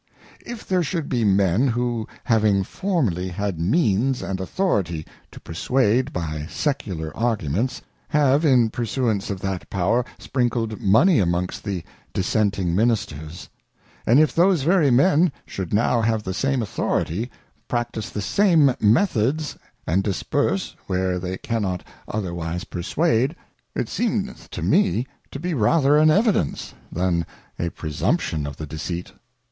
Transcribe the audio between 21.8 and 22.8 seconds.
K 2 otherwise 132 A